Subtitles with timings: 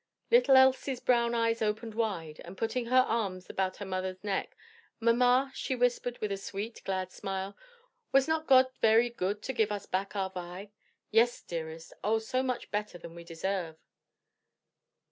[0.31, 4.57] Little Elsie's brown eyes opened wide, and putting her arm about her mother's neck,
[4.99, 7.55] "Mamma," she whispered, with a sweet, glad smile,
[8.11, 10.71] "was not God very good to give us back our Vi?"
[11.11, 13.77] "Yes, dearest, oh, so much better than we deserve!"